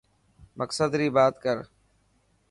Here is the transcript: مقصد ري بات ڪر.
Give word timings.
مقصد 0.59 0.91
ري 0.99 1.07
بات 1.15 1.33
ڪر. 1.43 1.57